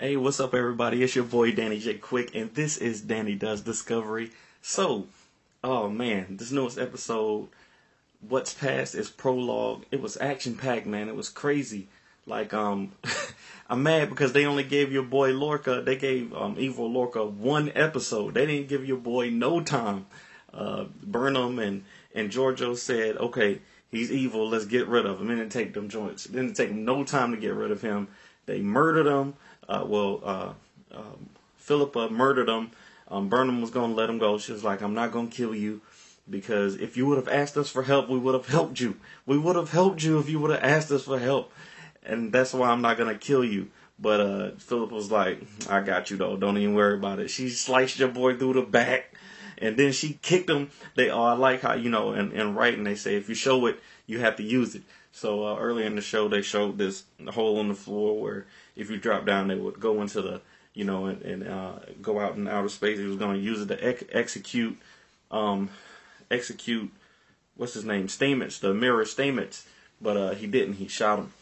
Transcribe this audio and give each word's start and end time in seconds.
Hey, 0.00 0.16
what's 0.16 0.40
up, 0.40 0.54
everybody? 0.54 1.04
It's 1.04 1.14
your 1.14 1.24
boy 1.24 1.52
Danny 1.52 1.78
J. 1.78 1.94
Quick, 1.94 2.34
and 2.34 2.52
this 2.52 2.76
is 2.78 3.00
Danny 3.00 3.36
Does 3.36 3.60
Discovery. 3.60 4.32
So, 4.60 5.06
oh 5.62 5.88
man, 5.88 6.36
this 6.36 6.50
newest 6.50 6.78
episode, 6.78 7.46
What's 8.20 8.52
Past 8.52 8.96
is 8.96 9.08
prologue. 9.08 9.84
It 9.92 10.02
was 10.02 10.16
action 10.16 10.56
packed, 10.56 10.86
man. 10.86 11.08
It 11.08 11.14
was 11.14 11.28
crazy. 11.28 11.86
Like, 12.26 12.52
um, 12.52 12.90
I'm 13.70 13.84
mad 13.84 14.10
because 14.10 14.32
they 14.32 14.46
only 14.46 14.64
gave 14.64 14.90
your 14.90 15.04
boy 15.04 15.30
Lorca, 15.32 15.80
they 15.80 15.94
gave 15.94 16.34
um, 16.34 16.56
Evil 16.58 16.90
Lorca 16.90 17.24
one 17.24 17.70
episode. 17.76 18.34
They 18.34 18.46
didn't 18.46 18.68
give 18.68 18.84
your 18.84 18.96
boy 18.96 19.30
no 19.30 19.60
time. 19.60 20.06
Uh, 20.52 20.86
Burnham 21.04 21.60
and, 21.60 21.84
and 22.16 22.30
Georgiou 22.30 22.76
said, 22.76 23.16
okay, 23.18 23.60
he's 23.92 24.10
evil, 24.10 24.48
let's 24.48 24.66
get 24.66 24.88
rid 24.88 25.06
of 25.06 25.20
him. 25.20 25.30
And 25.30 25.38
then 25.38 25.48
take 25.50 25.72
them 25.72 25.88
joints. 25.88 26.26
It 26.26 26.32
didn't 26.32 26.54
take 26.54 26.72
no 26.72 27.04
time 27.04 27.30
to 27.30 27.36
get 27.36 27.54
rid 27.54 27.70
of 27.70 27.80
him. 27.80 28.08
They 28.46 28.60
murdered 28.60 29.06
him 29.06 29.34
uh, 29.68 29.84
well, 29.86 30.20
uh, 30.24 30.52
um, 30.92 31.28
Philippa 31.56 32.10
murdered 32.10 32.48
him. 32.48 32.70
Um, 33.08 33.28
Burnham 33.28 33.60
was 33.60 33.70
going 33.70 33.90
to 33.90 33.96
let 33.96 34.08
him 34.08 34.18
go. 34.18 34.38
She 34.38 34.52
was 34.52 34.64
like, 34.64 34.82
I'm 34.82 34.94
not 34.94 35.12
going 35.12 35.28
to 35.28 35.36
kill 35.36 35.54
you 35.54 35.80
because 36.28 36.76
if 36.76 36.96
you 36.96 37.06
would 37.06 37.18
have 37.18 37.28
asked 37.28 37.56
us 37.56 37.68
for 37.68 37.82
help, 37.82 38.08
we 38.08 38.18
would 38.18 38.34
have 38.34 38.48
helped 38.48 38.80
you. 38.80 38.96
We 39.26 39.38
would 39.38 39.56
have 39.56 39.70
helped 39.70 40.02
you 40.02 40.18
if 40.18 40.28
you 40.28 40.38
would 40.40 40.50
have 40.50 40.64
asked 40.64 40.90
us 40.90 41.04
for 41.04 41.18
help. 41.18 41.52
And 42.02 42.32
that's 42.32 42.52
why 42.52 42.70
I'm 42.70 42.82
not 42.82 42.96
going 42.96 43.12
to 43.12 43.18
kill 43.18 43.44
you. 43.44 43.70
But 43.98 44.20
uh, 44.20 44.50
Philip 44.58 44.90
was 44.90 45.10
like, 45.10 45.40
I 45.68 45.80
got 45.80 46.10
you 46.10 46.16
though. 46.16 46.36
Don't 46.36 46.58
even 46.58 46.74
worry 46.74 46.94
about 46.94 47.20
it. 47.20 47.28
She 47.28 47.48
sliced 47.48 47.98
your 47.98 48.08
boy 48.08 48.36
through 48.36 48.54
the 48.54 48.62
back. 48.62 49.14
And 49.58 49.76
then 49.76 49.92
she 49.92 50.18
kicked 50.20 50.50
him. 50.50 50.70
They, 50.96 51.10
oh, 51.10 51.22
I 51.22 51.34
like 51.34 51.60
how, 51.60 51.74
you 51.74 51.88
know, 51.88 52.10
and, 52.12 52.32
in 52.32 52.54
writing, 52.54 52.84
they 52.84 52.96
say 52.96 53.14
if 53.16 53.28
you 53.28 53.34
show 53.36 53.66
it, 53.66 53.78
you 54.06 54.20
have 54.20 54.36
to 54.36 54.42
use 54.42 54.74
it. 54.74 54.82
So 55.12 55.46
uh, 55.46 55.58
earlier 55.58 55.86
in 55.86 55.96
the 55.96 56.02
show, 56.02 56.28
they 56.28 56.42
showed 56.42 56.78
this 56.78 57.04
hole 57.28 57.60
in 57.60 57.68
the 57.68 57.74
floor 57.74 58.20
where 58.20 58.46
if 58.76 58.90
you 58.90 58.98
drop 58.98 59.24
down, 59.24 59.48
they 59.48 59.54
would 59.54 59.80
go 59.80 60.02
into 60.02 60.20
the, 60.20 60.40
you 60.74 60.84
know, 60.84 61.06
and, 61.06 61.22
and 61.22 61.48
uh, 61.48 61.72
go 62.02 62.20
out 62.20 62.36
in 62.36 62.48
outer 62.48 62.68
space. 62.68 62.98
He 62.98 63.06
was 63.06 63.16
going 63.16 63.36
to 63.36 63.42
use 63.42 63.60
it 63.60 63.68
to 63.68 63.84
ex- 63.84 64.04
execute, 64.10 64.76
um, 65.30 65.70
execute, 66.30 66.90
what's 67.56 67.74
his 67.74 67.84
name, 67.84 68.08
Stamets, 68.08 68.58
the 68.58 68.74
mirror 68.74 69.04
Stamets, 69.04 69.64
but 70.00 70.16
uh, 70.16 70.30
he 70.34 70.46
didn't. 70.46 70.74
He 70.74 70.88
shot 70.88 71.18
him. 71.18 71.32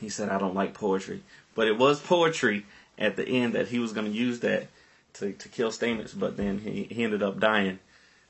He 0.00 0.08
said, 0.08 0.28
"I 0.28 0.38
don't 0.38 0.54
like 0.54 0.74
poetry," 0.74 1.22
but 1.54 1.68
it 1.68 1.78
was 1.78 2.00
poetry 2.00 2.66
at 2.98 3.16
the 3.16 3.26
end 3.26 3.52
that 3.52 3.68
he 3.68 3.78
was 3.78 3.92
going 3.92 4.10
to 4.10 4.18
use 4.18 4.40
that 4.40 4.66
to 5.14 5.32
to 5.32 5.48
kill 5.48 5.70
Stamets, 5.70 6.18
but 6.18 6.36
then 6.36 6.58
he 6.58 6.88
he 6.90 7.04
ended 7.04 7.22
up 7.22 7.38
dying. 7.38 7.78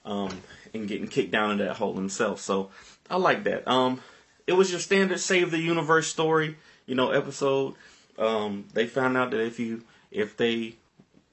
Um, 0.05 0.43
and 0.75 0.89
getting 0.89 1.07
kicked 1.07 1.31
down 1.31 1.53
into 1.53 1.65
that 1.65 1.77
hole 1.77 1.95
himself. 1.95 2.41
So 2.41 2.71
I 3.09 3.17
like 3.17 3.45
that. 3.45 3.69
Um, 3.69 4.01
it 4.47 4.55
was 4.55 4.71
your 4.71 4.81
standard 4.81 5.21
save 5.21 5.51
the 5.51 5.61
universe 5.61 6.09
story, 6.09 6.57
you 6.87 6.95
know, 6.95 7.11
episode. 7.11 7.75
Um, 8.19 8.67
they 8.75 8.87
found 8.87 9.17
out 9.17 9.31
that 9.31 9.41
if 9.41 9.61
you 9.61 9.85
if 10.11 10.37
they 10.37 10.75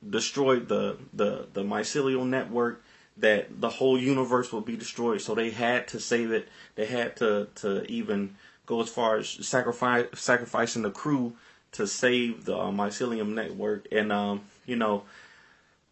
destroyed 0.08 0.68
the 0.68 0.98
the 1.14 1.48
the 1.54 1.64
mycelial 1.64 2.28
network, 2.28 2.84
that 3.18 3.60
the 3.60 3.70
whole 3.70 4.00
universe 4.00 4.52
would 4.54 4.66
be 4.66 4.78
destroyed. 4.78 5.22
So 5.22 5.36
they 5.36 5.50
had 5.50 5.88
to 5.90 6.00
save 6.00 6.32
it. 6.32 6.48
They 6.76 6.86
had 6.86 7.16
to 7.18 7.48
to 7.56 7.90
even 7.92 8.36
go 8.66 8.82
as 8.82 8.90
far 8.90 9.18
as 9.18 9.28
sacrifice 9.28 10.08
sacrificing 10.14 10.84
the 10.84 10.92
crew 10.92 11.34
to 11.72 11.86
save 11.86 12.46
the 12.46 12.58
uh, 12.58 12.72
mycelium 12.72 13.34
network. 13.34 13.88
And 13.92 14.12
um, 14.12 14.42
you 14.66 14.76
know, 14.76 15.04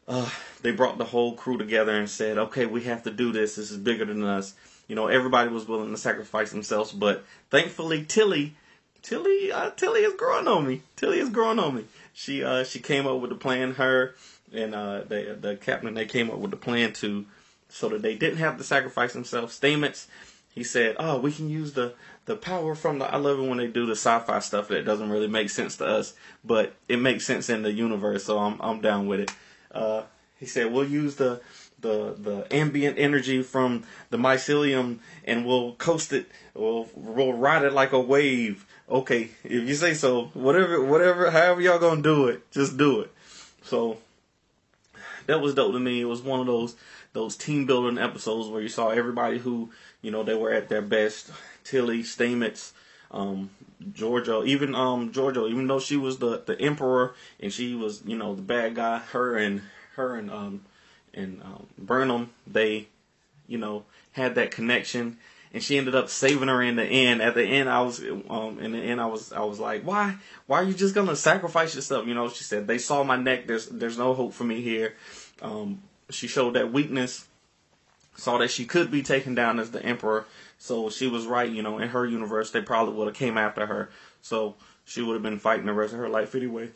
uh, 0.07 0.29
they 0.61 0.71
brought 0.71 0.97
the 0.97 1.05
whole 1.05 1.33
crew 1.33 1.57
together 1.57 1.95
and 1.97 2.09
said, 2.09 2.37
"Okay, 2.37 2.65
we 2.65 2.83
have 2.83 3.03
to 3.03 3.11
do 3.11 3.31
this. 3.31 3.55
This 3.55 3.71
is 3.71 3.77
bigger 3.77 4.05
than 4.05 4.23
us." 4.23 4.53
You 4.87 4.95
know, 4.95 5.07
everybody 5.07 5.49
was 5.49 5.67
willing 5.67 5.91
to 5.91 5.97
sacrifice 5.97 6.51
themselves, 6.51 6.91
but 6.91 7.25
thankfully 7.49 8.05
Tilly 8.05 8.55
Tilly, 9.07 9.53
uh, 9.53 9.69
Tilly 9.71 10.01
is 10.01 10.15
growing 10.15 10.49
on 10.49 10.67
me. 10.67 10.81
Tilly 10.97 11.19
is 11.19 11.29
growing 11.29 11.59
on 11.59 11.75
me. 11.75 11.85
She 12.13 12.43
uh, 12.43 12.65
she 12.65 12.79
came 12.79 13.07
up 13.07 13.21
with 13.21 13.29
the 13.29 13.37
plan. 13.37 13.75
Her 13.75 14.15
and 14.53 14.75
uh, 14.75 15.03
the 15.07 15.37
the 15.39 15.55
captain 15.55 15.93
they 15.93 16.05
came 16.05 16.29
up 16.29 16.39
with 16.39 16.51
the 16.51 16.57
plan 16.57 16.91
to 16.93 17.25
so 17.69 17.87
that 17.89 18.01
they 18.01 18.15
didn't 18.15 18.39
have 18.39 18.57
to 18.57 18.65
sacrifice 18.65 19.13
themselves. 19.13 19.57
Stamets, 19.57 20.07
he 20.53 20.61
said, 20.61 20.97
"Oh, 20.99 21.19
we 21.19 21.31
can 21.31 21.49
use 21.49 21.71
the 21.71 21.93
the 22.25 22.35
power 22.35 22.75
from 22.75 22.99
the." 22.99 23.05
I 23.05 23.15
love 23.15 23.39
it 23.39 23.47
when 23.47 23.59
they 23.59 23.67
do 23.67 23.85
the 23.85 23.95
sci-fi 23.95 24.39
stuff 24.39 24.67
that 24.67 24.83
doesn't 24.83 25.09
really 25.09 25.27
make 25.27 25.49
sense 25.49 25.77
to 25.77 25.85
us, 25.85 26.13
but 26.43 26.75
it 26.89 26.97
makes 26.97 27.25
sense 27.25 27.49
in 27.49 27.61
the 27.61 27.71
universe. 27.71 28.25
So 28.25 28.39
I'm 28.39 28.59
I'm 28.59 28.81
down 28.81 29.07
with 29.07 29.21
it. 29.21 29.31
Uh, 29.71 30.03
he 30.39 30.45
said, 30.45 30.71
"We'll 30.71 30.87
use 30.87 31.15
the." 31.15 31.41
The, 31.79 32.15
the 32.17 32.47
ambient 32.49 32.97
energy 32.97 33.43
from 33.43 33.83
the 34.09 34.17
mycelium 34.17 34.97
and 35.23 35.45
we'll 35.45 35.73
coast 35.73 36.11
it 36.11 36.25
we'll, 36.55 36.89
we'll 36.95 37.33
ride 37.33 37.63
it 37.63 37.71
like 37.71 37.91
a 37.91 37.99
wave 37.99 38.65
okay, 38.89 39.29
if 39.43 39.67
you 39.67 39.75
say 39.75 39.93
so, 39.93 40.25
whatever, 40.33 40.83
whatever, 40.83 41.31
however 41.31 41.61
y'all 41.61 41.79
gonna 41.79 42.01
do 42.01 42.27
it, 42.27 42.49
just 42.51 42.77
do 42.77 43.01
it. 43.01 43.11
So 43.63 43.97
that 45.25 45.41
was 45.41 45.55
dope 45.55 45.73
to 45.73 45.79
me. 45.79 46.01
It 46.01 46.05
was 46.05 46.21
one 46.21 46.39
of 46.39 46.47
those 46.47 46.75
those 47.13 47.35
team 47.35 47.65
building 47.65 47.97
episodes 47.97 48.49
where 48.49 48.61
you 48.61 48.69
saw 48.69 48.89
everybody 48.89 49.39
who 49.39 49.71
you 50.01 50.11
know 50.11 50.23
they 50.23 50.35
were 50.35 50.51
at 50.51 50.69
their 50.69 50.81
best. 50.81 51.31
Tilly, 51.63 52.01
Stamets, 52.01 52.71
um, 53.11 53.49
Georgiou, 53.91 54.45
even 54.45 54.75
um 54.75 55.11
Georgiou, 55.11 55.49
even 55.49 55.67
though 55.67 55.79
she 55.79 55.97
was 55.97 56.17
the 56.17 56.41
the 56.45 56.59
emperor 56.59 57.15
and 57.39 57.51
she 57.53 57.75
was 57.75 58.01
you 58.05 58.17
know 58.17 58.35
the 58.35 58.41
bad 58.41 58.75
guy, 58.75 58.99
her 58.99 59.37
and 59.37 59.61
her 59.95 60.15
and 60.15 60.31
um 60.31 60.61
and 61.13 61.41
um, 61.43 61.67
Burnham, 61.77 62.31
they 62.45 62.87
you 63.47 63.57
know 63.57 63.83
had 64.11 64.35
that 64.35 64.51
connection 64.51 65.17
and 65.53 65.63
she 65.63 65.77
ended 65.77 65.95
up 65.95 66.09
saving 66.09 66.49
her 66.49 66.61
in 66.61 66.75
the 66.75 66.83
end. 66.83 67.21
At 67.21 67.33
the 67.33 67.43
end, 67.43 67.69
I 67.69 67.81
was 67.81 67.99
um, 68.29 68.59
in 68.59 68.73
the 68.73 68.79
end, 68.79 68.99
I 68.99 69.05
was 69.05 69.31
I 69.31 69.41
was 69.41 69.59
like, 69.59 69.83
why 69.83 70.15
why 70.45 70.61
are 70.61 70.63
you 70.63 70.73
just 70.73 70.93
gonna 70.93 71.15
sacrifice 71.15 71.75
yourself? 71.75 72.07
You 72.07 72.13
know, 72.13 72.29
she 72.29 72.43
said 72.43 72.67
they 72.67 72.77
saw 72.77 73.03
my 73.03 73.17
neck. 73.17 73.47
There's 73.47 73.67
there's 73.67 73.97
no 73.97 74.13
hope 74.13 74.33
for 74.33 74.43
me 74.43 74.61
here. 74.61 74.95
Um, 75.41 75.81
she 76.09 76.27
showed 76.27 76.53
that 76.53 76.71
weakness, 76.71 77.27
saw 78.15 78.37
that 78.39 78.51
she 78.51 78.65
could 78.65 78.91
be 78.91 79.01
taken 79.03 79.35
down 79.35 79.59
as 79.59 79.71
the 79.71 79.83
emperor. 79.83 80.25
So 80.57 80.89
she 80.89 81.07
was 81.07 81.25
right. 81.25 81.49
You 81.49 81.61
know, 81.61 81.77
in 81.79 81.89
her 81.89 82.05
universe, 82.05 82.51
they 82.51 82.61
probably 82.61 82.95
would 82.95 83.07
have 83.07 83.15
came 83.15 83.37
after 83.37 83.65
her. 83.65 83.89
So 84.21 84.55
she 84.85 85.01
would 85.01 85.13
have 85.13 85.23
been 85.23 85.39
fighting 85.39 85.65
the 85.65 85.73
rest 85.73 85.93
of 85.93 85.99
her 85.99 86.09
life 86.09 86.33
anyway. 86.35 86.69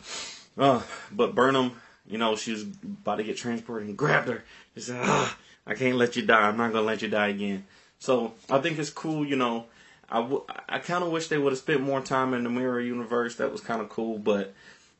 Uh, 0.57 0.81
but 1.11 1.33
Burnham, 1.33 1.73
you 2.05 2.17
know, 2.17 2.35
she 2.35 2.51
was 2.51 2.63
about 2.63 3.15
to 3.15 3.23
get 3.23 3.37
transported 3.37 3.87
and 3.87 3.97
grabbed 3.97 4.27
her. 4.27 4.43
She 4.75 4.81
said, 4.81 4.99
ah, 5.01 5.37
I 5.65 5.75
can't 5.75 5.97
let 5.97 6.15
you 6.15 6.25
die. 6.25 6.47
I'm 6.47 6.57
not 6.57 6.73
gonna 6.73 6.85
let 6.85 7.01
you 7.01 7.07
die 7.07 7.29
again. 7.29 7.65
So 7.99 8.33
I 8.49 8.59
think 8.59 8.79
it's 8.79 8.89
cool, 8.89 9.25
you 9.25 9.35
know. 9.35 9.65
I, 10.09 10.17
w- 10.21 10.43
I 10.67 10.79
kind 10.79 11.03
of 11.03 11.11
wish 11.11 11.27
they 11.27 11.37
would 11.37 11.53
have 11.53 11.59
spent 11.59 11.81
more 11.81 12.01
time 12.01 12.33
in 12.33 12.43
the 12.43 12.49
mirror 12.49 12.81
universe. 12.81 13.35
That 13.35 13.51
was 13.51 13.61
kind 13.61 13.81
of 13.81 13.87
cool, 13.89 14.17
but 14.17 14.53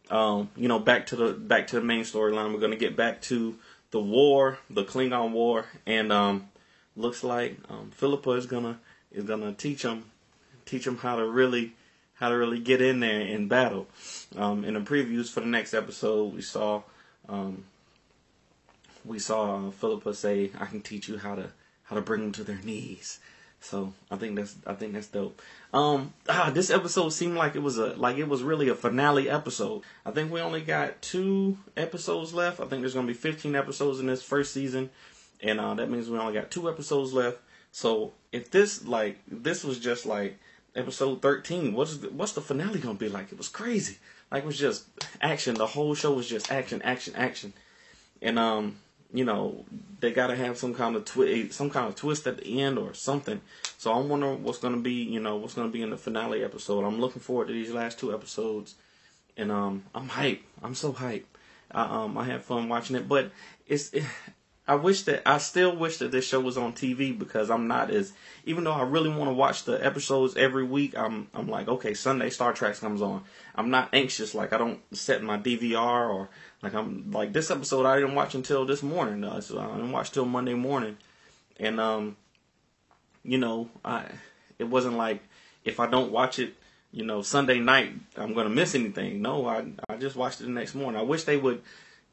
um, 0.10 0.50
you 0.56 0.68
know, 0.68 0.80
back 0.80 1.08
to 1.08 1.16
the 1.16 1.34
back 1.34 1.68
to 1.68 1.78
the 1.78 1.86
main 1.86 2.04
storyline. 2.04 2.54
We're 2.54 2.60
gonna 2.62 2.76
get 2.76 2.96
back 2.96 3.22
to 3.24 3.58
the 3.92 4.00
war, 4.00 4.58
the 4.70 4.86
Klingon 4.86 5.32
war, 5.32 5.66
and 5.86 6.14
um, 6.14 6.48
looks 6.96 7.24
like 7.24 7.58
um, 7.70 7.92
Philippa 7.92 8.32
is 8.32 8.46
gonna 8.46 8.80
is 9.12 9.24
gonna 9.26 9.54
teach 9.54 9.84
them 9.84 10.06
teach 10.66 10.86
them 10.86 10.98
how 10.98 11.18
to 11.18 11.26
really 11.26 11.74
how 12.16 12.30
to 12.30 12.36
really 12.36 12.60
get 12.60 12.82
in 12.82 13.00
there 13.00 13.22
in 13.22 13.48
battle. 13.48 13.88
Um, 14.36 14.64
in 14.64 14.76
the 14.76 14.80
previews 14.80 15.32
for 15.32 15.40
the 15.40 15.48
next 15.48 15.74
episode, 15.74 16.34
we 16.34 16.42
saw 16.42 16.84
um, 17.28 17.64
we 19.04 19.20
saw 19.20 19.68
uh, 19.68 19.72
Philippa 19.72 20.14
say, 20.14 20.52
"I 20.60 20.66
can 20.66 20.82
teach 20.82 21.08
you 21.08 21.18
how 21.18 21.36
to 21.36 21.52
how 21.92 21.98
to 21.98 22.02
bring 22.02 22.22
them 22.22 22.32
to 22.32 22.44
their 22.44 22.60
knees. 22.64 23.20
So 23.60 23.94
I 24.10 24.16
think 24.16 24.36
that's 24.36 24.56
I 24.66 24.74
think 24.74 24.94
that's 24.94 25.08
dope. 25.08 25.40
Um, 25.74 26.14
ah, 26.28 26.50
this 26.52 26.72
episode 26.72 27.10
seemed 27.10 27.36
like 27.36 27.56
it 27.56 27.62
was 27.62 27.78
a 27.78 27.88
like 27.96 28.18
it 28.18 28.28
was 28.28 28.42
really 28.42 28.70
a 28.70 28.76
finale 28.76 29.30
episode. 29.30 29.84
I 30.06 30.12
think 30.12 30.32
we 30.32 30.42
only 30.42 30.62
got 30.62 31.02
two 31.02 31.58
episodes 31.78 32.34
left. 32.34 32.60
I 32.60 32.66
think 32.66 32.82
there's 32.82 32.96
gonna 32.96 33.08
be 33.08 33.14
15 33.14 33.56
episodes 33.56 34.00
in 34.00 34.08
this 34.08 34.24
first 34.24 34.54
season, 34.54 34.90
and 35.42 35.60
uh, 35.60 35.74
that 35.76 35.90
means 35.90 36.10
we 36.10 36.18
only 36.18 36.34
got 36.34 36.52
two 36.52 36.70
episodes 36.70 37.14
left. 37.14 37.40
So 37.72 38.14
if 38.32 38.52
this 38.52 38.86
like 38.86 39.20
this 39.28 39.64
was 39.64 39.80
just 39.80 40.06
like 40.06 40.40
episode 40.76 41.22
13, 41.22 41.74
what's 41.74 41.98
the, 41.98 42.10
what's 42.10 42.34
the 42.34 42.42
finale 42.42 42.80
gonna 42.80 42.96
be 42.96 43.10
like? 43.10 43.32
It 43.32 43.38
was 43.38 43.50
crazy. 43.50 43.98
Like 44.32 44.44
it 44.44 44.48
was 44.48 44.60
just 44.60 44.86
action. 45.22 45.56
The 45.56 45.68
whole 45.68 45.96
show 45.96 46.14
was 46.14 46.28
just 46.28 46.52
action, 46.52 46.82
action, 46.84 47.14
action, 47.16 47.54
and 48.22 48.38
um 48.40 48.78
you 49.14 49.26
know, 49.26 49.66
they 50.00 50.12
got 50.12 50.28
to 50.28 50.36
have 50.36 50.58
some 50.58 50.74
kind 50.74 50.96
of 50.96 51.06
twist, 51.06 51.54
some 51.54 51.70
kind 51.70 51.88
of 51.88 51.96
twist 51.96 52.26
at 52.28 52.38
the 52.38 52.62
end 52.62 52.78
or 52.78 52.94
something. 52.94 53.42
So 53.78 53.92
I'm 53.92 54.10
wondering 54.10 54.44
what's 54.44 54.60
to 54.60 54.76
be, 54.78 54.94
you 54.94 55.20
know, 55.20 55.36
what's 55.36 55.56
to 55.56 55.68
be 55.68 55.82
in 55.82 55.90
the 55.90 55.98
finale 55.98 56.44
episode. 56.44 56.86
I'm 56.86 57.02
looking 57.02 57.22
forward 57.22 57.48
to 57.48 57.54
these 57.54 57.72
last 57.72 58.00
two 58.00 58.14
episodes, 58.14 58.76
and 59.36 59.52
um, 59.52 59.84
I'm 59.94 60.08
hype. 60.08 60.42
I'm 60.64 60.76
so 60.76 60.94
hype. 60.94 61.26
I, 61.72 62.04
um, 62.04 62.18
I 62.18 62.26
had 62.26 62.44
fun 62.44 62.70
watching 62.70 62.96
it, 62.96 63.08
but 63.08 63.32
it's. 63.68 63.92
It, 63.92 64.04
I 64.72 64.76
wish 64.76 65.02
that 65.02 65.24
I 65.26 65.38
still 65.40 65.76
wish 65.76 65.98
that 65.98 66.12
this 66.12 66.26
show 66.26 66.40
was 66.40 66.58
on 66.58 66.72
TV 66.72 67.18
because 67.20 67.50
I'm 67.50 67.68
not 67.68 67.92
as 67.92 68.14
even 68.46 68.64
though 68.64 68.72
I 68.72 68.84
really 68.84 69.10
want 69.10 69.30
to 69.30 69.34
watch 69.34 69.66
the 69.66 69.86
episodes 69.86 70.38
every 70.38 70.64
week. 70.64 70.98
I'm 70.98 71.28
I'm 71.34 71.50
like 71.50 71.68
okay 71.68 71.94
Sunday 71.94 72.30
Star 72.30 72.54
Trek 72.54 72.78
comes 72.78 73.02
on. 73.02 73.26
I'm 73.54 73.70
not 73.70 73.90
anxious 73.92 74.34
like 74.34 74.54
I 74.54 74.58
don't 74.58 74.80
set 74.96 75.24
my 75.24 75.38
DVR 75.38 76.10
or 76.10 76.30
like 76.62 76.74
I'm 76.74 77.12
like 77.12 77.34
this 77.34 77.52
episode 77.52 77.86
I 77.86 78.00
didn't 78.00 78.16
watch 78.16 78.34
until 78.34 78.66
this 78.66 78.82
morning. 78.82 79.26
Uh, 79.26 79.42
so 79.42 79.60
I 79.60 79.76
didn't 79.76 79.92
watch 79.92 80.12
till 80.12 80.24
Monday 80.24 80.54
morning, 80.54 80.96
and 81.60 81.78
um, 81.78 82.16
you 83.26 83.40
know 83.40 83.68
I 83.84 84.06
it 84.58 84.70
wasn't 84.70 84.96
like 84.96 85.22
if 85.66 85.82
I 85.82 85.88
don't 85.88 86.14
watch 86.14 86.40
it 86.40 86.56
you 86.94 87.04
know, 87.06 87.22
Sunday 87.22 87.60
night 87.60 87.92
I'm 88.16 88.34
gonna 88.34 88.50
miss 88.50 88.74
anything. 88.74 89.22
No, 89.22 89.48
I 89.48 89.66
I 89.90 89.98
just 89.98 90.16
watched 90.16 90.40
it 90.40 90.46
the 90.46 90.52
next 90.52 90.76
morning. 90.76 90.98
I 90.98 91.04
wish 91.04 91.26
they 91.26 91.36
would 91.36 91.62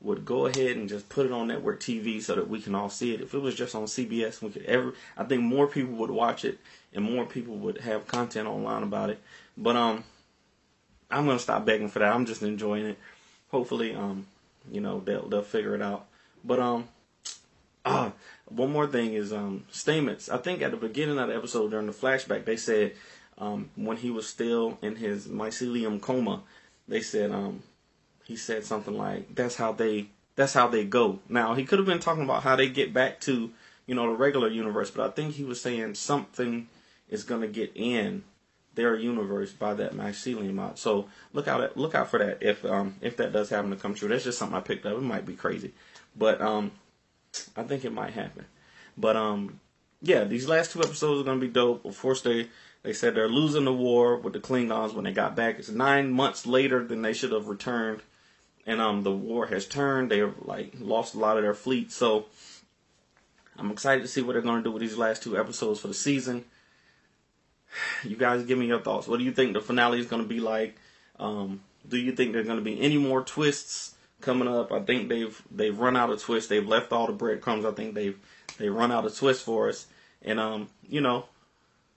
would 0.00 0.25
go 0.25 0.47
ahead 0.47 0.77
and 0.77 0.89
just 0.89 1.09
put 1.09 1.27
it 1.27 1.33
on 1.33 1.49
network 1.49 1.81
TV 1.81 2.23
so 2.23 2.35
that 2.37 2.49
we 2.49 2.61
can 2.61 2.75
all 2.75 2.89
see 2.89 3.15
it. 3.15 3.21
If 3.21 3.35
it 3.35 3.41
was 3.41 3.55
just 3.55 3.75
on 3.75 3.85
CBS, 3.85 4.41
we 4.41 4.50
could 4.50 4.65
ever. 4.65 4.95
I 5.17 5.25
think 5.25 5.43
more 5.43 5.67
people 5.67 5.95
would 5.95 6.11
watch 6.11 6.45
it 6.45 6.59
and 6.93 7.05
more 7.05 7.25
people 7.27 7.56
would 7.56 7.79
have 7.79 8.06
content 8.06 8.47
online 8.49 8.83
about 8.83 9.11
it. 9.11 9.21
But 9.56 9.77
um, 9.77 10.05
I'm 11.11 11.27
gonna 11.27 11.39
stop 11.39 11.65
begging 11.65 11.89
for 11.89 11.99
that. 11.99 12.15
I'm 12.15 12.27
just 12.27 12.43
enjoying 12.43 12.87
it. 12.87 12.99
Hopefully, 13.50 13.95
um, 13.95 14.27
you 14.71 14.81
know, 14.81 15.00
they'll 15.00 15.29
they'll 15.29 15.43
figure 15.43 15.75
it 15.75 15.83
out. 15.83 16.06
But 16.44 16.61
um, 16.61 16.89
ah, 17.85 18.12
one 18.47 18.71
more 18.71 18.87
thing 18.87 19.15
is 19.15 19.33
um, 19.33 19.65
Stamets. 19.73 20.31
I 20.31 20.39
think 20.39 20.62
at 20.62 20.71
the 20.71 20.77
beginning 20.77 21.19
of 21.19 21.29
the 21.29 21.37
episode 21.37 21.73
during 21.73 21.87
the 21.87 21.93
flashback, 21.93 22.44
they 22.44 22.56
said 22.56 22.93
um, 23.37 23.71
when 23.75 23.97
he 23.97 24.11
was 24.11 24.29
still 24.29 24.79
in 24.81 24.97
his 24.97 25.27
mycelium 25.27 26.01
coma, 26.01 26.43
they 26.87 27.01
said 27.01 27.31
um, 27.33 27.62
he 28.29 28.37
said 28.37 28.63
something 28.63 28.95
like, 28.97 29.35
"That's 29.35 29.57
how 29.57 29.73
they 29.73 30.11
that's 30.37 30.53
how 30.53 30.69
they 30.69 30.85
go." 30.85 31.21
Now 31.31 31.55
he 31.55 31.65
could 31.65 31.79
have 31.79 31.87
been 31.87 31.99
talking 31.99 32.25
about 32.25 32.43
how 32.43 32.57
they 32.57 32.69
get 32.69 32.93
back 32.93 33.21
to 33.21 33.51
you 33.87 33.95
know 33.95 34.07
the 34.07 34.17
regular 34.17 34.49
universe, 34.49 34.91
but 34.91 35.09
I 35.09 35.11
think 35.11 35.35
he 35.35 35.45
was 35.45 35.63
saying 35.63 35.95
something 35.95 36.69
is 37.09 37.25
going 37.25 37.41
to 37.41 37.49
get 37.49 37.73
in 37.75 38.25
their 38.75 38.95
universe 38.95 39.51
by 39.51 39.73
that 39.75 39.95
mycelium 39.95 40.61
out. 40.61 40.79
So 40.79 41.09
look 41.33 41.49
out 41.49 41.75
look 41.79 41.95
out 41.95 42.11
for 42.11 42.19
that 42.19 42.43
if 42.43 42.67
um 42.67 42.97
if 43.01 43.17
that 43.17 43.33
does 43.33 43.49
happen 43.49 43.71
to 43.71 43.77
come 43.77 43.95
true. 43.95 44.09
That's 44.09 44.25
just 44.25 44.39
something 44.39 44.59
I 44.59 44.61
picked 44.61 44.85
up. 44.85 44.99
It 44.99 45.01
might 45.01 45.25
be 45.25 45.35
crazy, 45.35 45.73
but 46.15 46.43
um 46.43 46.73
I 47.57 47.63
think 47.63 47.87
it 47.87 47.95
might 47.95 48.13
happen. 48.13 48.45
But 48.99 49.17
um 49.17 49.59
yeah, 50.03 50.25
these 50.25 50.47
last 50.47 50.73
two 50.73 50.81
episodes 50.81 51.23
are 51.23 51.25
gonna 51.25 51.41
be 51.41 51.49
dope. 51.49 51.87
Of 51.87 51.99
course 51.99 52.21
they 52.21 52.49
they 52.83 52.93
said 52.93 53.15
they're 53.15 53.27
losing 53.27 53.65
the 53.65 53.73
war 53.73 54.19
with 54.19 54.35
the 54.35 54.39
Klingons 54.39 54.93
when 54.93 55.05
they 55.05 55.13
got 55.13 55.35
back. 55.35 55.59
It's 55.59 55.71
nine 55.71 56.13
months 56.13 56.47
later 56.47 56.85
than 56.85 57.01
they 57.01 57.15
should 57.15 57.33
have 57.33 57.49
returned 57.49 58.03
and 58.69 58.82
um 58.82 59.03
the 59.03 59.11
war 59.11 59.47
has 59.47 59.67
turned. 59.67 60.11
They've 60.11 60.35
like 60.43 60.75
lost 60.79 61.15
a 61.15 61.19
lot 61.19 61.38
of 61.38 61.43
their 61.43 61.55
fleet, 61.55 61.91
so 61.91 62.26
I'm 63.56 63.73
excited 63.73 64.03
to 64.03 64.09
see 64.09 64.20
what 64.23 64.35
they're 64.35 64.43
going 64.43 64.59
to 64.59 64.62
do 64.62 64.70
with 64.70 64.82
these 64.82 64.97
last 64.97 65.23
two 65.23 65.37
episodes 65.37 65.81
for 65.81 65.88
the 65.88 65.94
season. 65.94 66.44
You 68.05 68.17
guys, 68.17 68.44
give 68.44 68.59
me 68.59 68.67
your 68.67 68.81
thoughts. 68.81 69.06
What 69.06 69.19
do 69.19 69.25
you 69.25 69.32
think 69.32 69.53
the 69.53 69.61
finale 69.61 70.00
is 70.00 70.06
going 70.06 70.23
to 70.23 70.29
be 70.29 70.41
like? 70.41 70.76
Um, 71.19 71.61
do 71.87 71.99
you 71.99 72.12
think 72.12 72.32
there's 72.32 72.47
going 72.47 72.59
to 72.59 72.65
be 72.65 72.81
any 72.81 72.97
more 72.97 73.23
twists 73.23 73.94
coming 74.20 74.49
up? 74.49 74.73
I 74.73 74.81
think 74.81 75.09
they've 75.09 75.43
they've 75.50 75.79
run 75.79 75.97
out 75.97 76.11
of 76.11 76.20
twists. 76.20 76.49
They've 76.49 76.67
left 76.67 76.93
all 76.93 77.06
the 77.06 77.12
breadcrumbs. 77.12 77.65
I 77.65 77.73
think 77.73 77.94
they've 77.94 78.19
they 78.59 78.69
run 78.69 78.93
out 78.93 79.05
of 79.05 79.17
twists 79.17 79.43
for 79.43 79.69
us. 79.69 79.87
And 80.23 80.38
um, 80.41 80.69
you 80.88 81.00
know, 81.00 81.26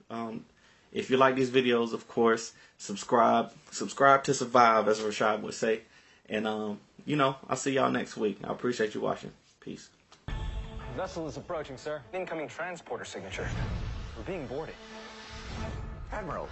um, 0.10 0.46
if 0.92 1.10
you 1.10 1.18
like 1.18 1.36
these 1.36 1.52
videos, 1.52 1.94
of 1.94 2.08
course, 2.08 2.54
subscribe. 2.78 3.52
Subscribe 3.72 4.24
to 4.26 4.34
survive, 4.34 4.88
as 4.88 5.00
Rashad 5.00 5.42
would 5.42 5.54
say. 5.54 5.82
And, 6.32 6.48
um, 6.48 6.80
you 7.06 7.18
know, 7.18 7.36
I'll 7.50 7.58
see 7.58 7.74
y'all 7.74 7.92
next 7.92 8.16
week. 8.16 8.40
I 8.44 8.52
appreciate 8.52 8.96
you 8.96 9.02
watching. 9.02 9.32
Peace. 9.60 9.90
Vessel 10.96 11.28
is 11.28 11.36
approaching, 11.36 11.76
sir. 11.76 12.02
Incoming 12.14 12.48
transporter 12.48 13.04
signature. 13.04 13.48
We're 14.18 14.24
being 14.24 14.48
boarded. 14.48 14.76
Admiral. 16.12 16.48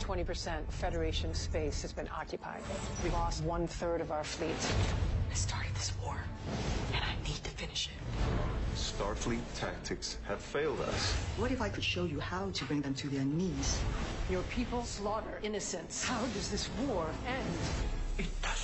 20% 0.00 0.68
Federation 0.68 1.32
space 1.32 1.80
has 1.82 1.92
been 1.92 2.08
occupied. 2.08 2.60
We 3.04 3.10
lost 3.10 3.44
one 3.44 3.68
third 3.68 4.00
of 4.00 4.10
our 4.10 4.24
fleet. 4.24 4.50
I 5.30 5.34
started 5.34 5.72
this 5.76 5.92
war, 6.02 6.16
and 6.92 7.02
I 7.04 7.28
need 7.28 7.36
to 7.44 7.50
finish 7.50 7.88
it. 7.88 8.76
Starfleet 8.76 9.42
tactics 9.54 10.18
have 10.26 10.40
failed 10.40 10.80
us. 10.80 11.12
What 11.36 11.52
if 11.52 11.60
I 11.60 11.68
could 11.68 11.84
show 11.84 12.04
you 12.04 12.18
how 12.18 12.50
to 12.50 12.64
bring 12.64 12.80
them 12.80 12.94
to 12.94 13.08
their 13.08 13.24
knees? 13.24 13.80
Your 14.28 14.42
people 14.44 14.82
slaughter 14.82 15.38
innocents. 15.42 16.04
How 16.04 16.20
does 16.34 16.50
this 16.50 16.68
war 16.88 17.06
end? 17.28 17.99
Estás 18.20 18.59